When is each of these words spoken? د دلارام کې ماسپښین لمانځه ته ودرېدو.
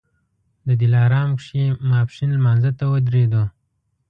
د 0.67 0.69
دلارام 0.81 1.29
کې 1.45 1.63
ماسپښین 1.89 2.29
لمانځه 2.37 2.71
ته 2.77 2.83
ودرېدو. 2.91 3.43